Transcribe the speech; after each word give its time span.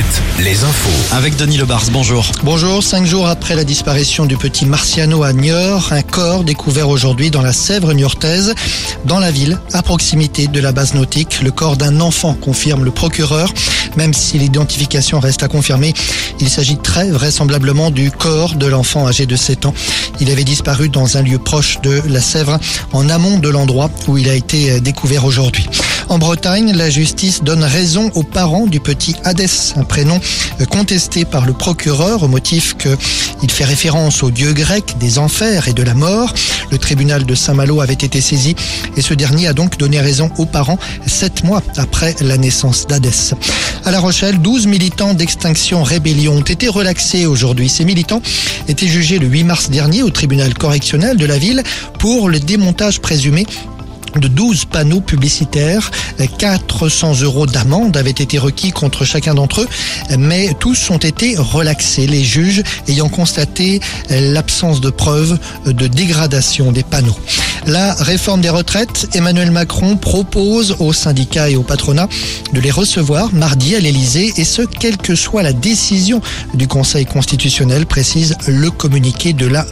7, 0.00 0.22
les 0.44 0.64
infos. 0.64 1.14
Avec 1.14 1.36
Denis 1.36 1.58
Lebars, 1.58 1.84
bonjour. 1.92 2.24
Bonjour, 2.42 2.82
cinq 2.82 3.04
jours 3.04 3.28
après 3.28 3.54
la 3.54 3.64
disparition 3.64 4.24
du 4.24 4.38
petit 4.38 4.64
Marciano 4.64 5.22
à 5.24 5.34
Niort, 5.34 5.92
un 5.92 6.00
corps 6.00 6.42
découvert 6.42 6.88
aujourd'hui 6.88 7.30
dans 7.30 7.42
la 7.42 7.52
Sèvre 7.52 7.92
niortaise, 7.92 8.54
dans 9.04 9.18
la 9.18 9.30
ville, 9.30 9.58
à 9.74 9.82
proximité 9.82 10.46
de 10.46 10.58
la 10.58 10.72
base 10.72 10.94
nautique. 10.94 11.42
Le 11.42 11.50
corps 11.50 11.76
d'un 11.76 12.00
enfant, 12.00 12.32
confirme 12.32 12.84
le 12.84 12.90
procureur. 12.90 13.52
Même 13.96 14.14
si 14.14 14.38
l'identification 14.38 15.20
reste 15.20 15.42
à 15.42 15.48
confirmer, 15.48 15.92
il 16.40 16.48
s'agit 16.48 16.78
très 16.78 17.10
vraisemblablement 17.10 17.90
du 17.90 18.10
corps 18.10 18.54
de 18.54 18.66
l'enfant 18.66 19.06
âgé 19.06 19.26
de 19.26 19.36
7 19.36 19.66
ans. 19.66 19.74
Il 20.20 20.30
avait 20.30 20.44
disparu 20.44 20.88
dans 20.88 21.18
un 21.18 21.22
lieu 21.22 21.38
proche 21.38 21.78
de 21.82 22.00
la 22.08 22.20
Sèvre, 22.22 22.58
en 22.92 23.10
amont 23.10 23.38
de 23.38 23.50
l'endroit 23.50 23.90
où 24.08 24.16
il 24.16 24.30
a 24.30 24.34
été 24.34 24.80
découvert 24.80 25.26
aujourd'hui. 25.26 25.68
En 26.10 26.18
Bretagne, 26.18 26.72
la 26.72 26.90
justice 26.90 27.44
donne 27.44 27.62
raison 27.62 28.10
aux 28.16 28.24
parents 28.24 28.66
du 28.66 28.80
petit 28.80 29.14
Hadès, 29.22 29.74
un 29.76 29.84
prénom 29.84 30.20
contesté 30.68 31.24
par 31.24 31.46
le 31.46 31.52
procureur 31.52 32.24
au 32.24 32.28
motif 32.28 32.76
qu'il 32.76 33.48
fait 33.48 33.64
référence 33.64 34.24
au 34.24 34.32
dieu 34.32 34.52
grec 34.52 34.96
des 34.98 35.18
enfers 35.18 35.68
et 35.68 35.72
de 35.72 35.84
la 35.84 35.94
mort. 35.94 36.34
Le 36.72 36.78
tribunal 36.78 37.24
de 37.24 37.34
Saint-Malo 37.36 37.80
avait 37.80 37.92
été 37.92 38.20
saisi 38.20 38.56
et 38.96 39.02
ce 39.02 39.14
dernier 39.14 39.46
a 39.46 39.52
donc 39.52 39.78
donné 39.78 40.00
raison 40.00 40.32
aux 40.36 40.46
parents 40.46 40.80
sept 41.06 41.44
mois 41.44 41.62
après 41.76 42.16
la 42.20 42.36
naissance 42.36 42.88
d'Hadès. 42.88 43.34
À 43.84 43.92
La 43.92 44.00
Rochelle, 44.00 44.40
12 44.40 44.66
militants 44.66 45.14
d'Extinction 45.14 45.84
Rébellion 45.84 46.32
ont 46.32 46.40
été 46.40 46.66
relaxés 46.66 47.26
aujourd'hui. 47.26 47.68
Ces 47.68 47.84
militants 47.84 48.20
étaient 48.66 48.88
jugés 48.88 49.20
le 49.20 49.28
8 49.28 49.44
mars 49.44 49.70
dernier 49.70 50.02
au 50.02 50.10
tribunal 50.10 50.54
correctionnel 50.54 51.16
de 51.16 51.26
la 51.26 51.38
ville 51.38 51.62
pour 52.00 52.28
le 52.28 52.40
démontage 52.40 53.00
présumé 53.00 53.46
de 54.16 54.28
12 54.28 54.64
panneaux 54.66 55.00
publicitaires. 55.00 55.90
400 56.38 57.20
euros 57.22 57.46
d'amende 57.46 57.96
avaient 57.96 58.10
été 58.10 58.38
requis 58.38 58.72
contre 58.72 59.04
chacun 59.04 59.34
d'entre 59.34 59.62
eux, 59.62 59.68
mais 60.18 60.54
tous 60.58 60.90
ont 60.90 60.98
été 60.98 61.36
relaxés, 61.36 62.06
les 62.06 62.22
juges 62.22 62.62
ayant 62.88 63.08
constaté 63.08 63.80
l'absence 64.10 64.80
de 64.80 64.90
preuves 64.90 65.38
de 65.66 65.86
dégradation 65.86 66.72
des 66.72 66.82
panneaux. 66.82 67.16
La 67.66 67.94
réforme 67.94 68.40
des 68.40 68.48
retraites, 68.48 69.08
Emmanuel 69.14 69.50
Macron 69.50 69.96
propose 69.96 70.76
aux 70.78 70.92
syndicats 70.92 71.50
et 71.50 71.56
au 71.56 71.62
patronat 71.62 72.08
de 72.52 72.60
les 72.60 72.70
recevoir 72.70 73.32
mardi 73.32 73.76
à 73.76 73.80
l'Elysée 73.80 74.32
et 74.36 74.44
ce, 74.44 74.62
quelle 74.62 74.96
que 74.96 75.14
soit 75.14 75.42
la 75.42 75.52
décision 75.52 76.20
du 76.54 76.66
Conseil 76.68 77.06
constitutionnel, 77.06 77.86
précise 77.86 78.36
le 78.46 78.70
communiqué 78.70 79.32
de 79.32 79.46
la 79.46 79.64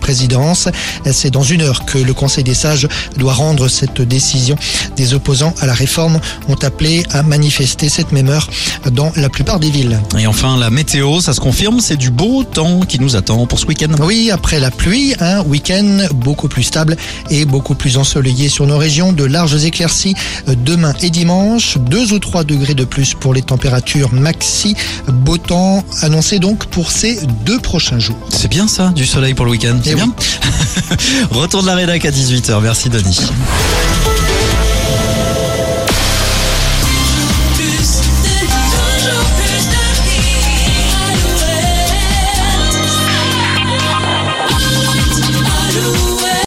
présidence. 0.00 0.68
C'est 1.10 1.30
dans 1.30 1.42
une 1.42 1.62
heure 1.62 1.84
que 1.84 1.98
le 1.98 2.14
Conseil 2.14 2.44
des 2.44 2.54
sages 2.54 2.88
doit 3.16 3.34
rendre 3.34 3.68
cette 3.68 4.00
décision. 4.02 4.56
Des 4.96 5.14
opposants 5.14 5.54
à 5.60 5.66
la 5.66 5.74
réforme 5.74 6.20
ont 6.48 6.56
appelé 6.62 7.04
à 7.10 7.22
manifester 7.22 7.88
cette 7.88 8.12
même 8.12 8.28
heure 8.28 8.48
dans 8.92 9.12
la 9.16 9.28
plupart 9.28 9.60
des 9.60 9.70
villes. 9.70 10.00
Et 10.18 10.26
enfin, 10.26 10.56
la 10.56 10.70
météo, 10.70 11.20
ça 11.20 11.32
se 11.32 11.40
confirme, 11.40 11.80
c'est 11.80 11.96
du 11.96 12.10
beau 12.10 12.44
temps 12.44 12.80
qui 12.80 13.00
nous 13.00 13.16
attend 13.16 13.46
pour 13.46 13.58
ce 13.58 13.66
week-end. 13.66 13.88
Oui, 14.00 14.30
après 14.30 14.60
la 14.60 14.70
pluie, 14.70 15.14
un 15.20 15.42
week-end 15.42 16.06
beaucoup 16.14 16.48
plus 16.48 16.62
stable 16.62 16.96
et 17.30 17.44
beaucoup 17.44 17.74
plus 17.74 17.96
ensoleillé 17.98 18.48
sur 18.48 18.66
nos 18.66 18.78
régions. 18.78 19.12
De 19.12 19.24
larges 19.24 19.64
éclaircies 19.64 20.14
demain 20.64 20.94
et 21.02 21.10
dimanche. 21.10 21.78
2 21.78 22.12
ou 22.12 22.18
3 22.18 22.44
degrés 22.44 22.74
de 22.74 22.84
plus 22.84 23.14
pour 23.14 23.34
les 23.34 23.42
températures 23.42 24.12
maxi. 24.12 24.76
Beau 25.08 25.38
temps 25.38 25.84
annoncé 26.02 26.38
donc 26.38 26.66
pour 26.66 26.90
ces 26.90 27.18
deux 27.44 27.58
prochains 27.60 27.98
jours. 27.98 28.18
C'est 28.30 28.48
bien 28.48 28.68
ça, 28.68 28.90
du 28.94 29.06
soleil 29.06 29.34
pour 29.34 29.44
le 29.44 29.52
week-end. 29.52 29.78
C'est 29.82 29.90
Eh 29.90 29.94
oui. 29.94 30.02
bien. 30.02 30.12
Retour 31.30 31.62
de 31.62 31.66
la 31.66 31.74
rédac 31.74 32.04
à 32.04 32.10
18h. 32.10 32.60
Merci 32.62 32.88
Denis. 32.88 33.18